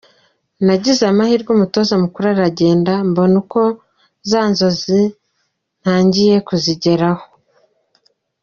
[0.65, 3.61] Nagize amahirwe umutoza mukuru aragenda mbona ko
[4.29, 5.01] za nzozi
[5.81, 7.25] ntangiye kuzigeraho.